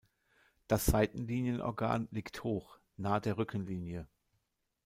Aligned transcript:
Das 0.67 0.87
Seitenlinienorgan 0.87 2.07
liegt 2.09 2.43
hoch, 2.43 2.79
nah 2.97 3.19
der 3.19 3.37
Rückenlinie. 3.37 4.07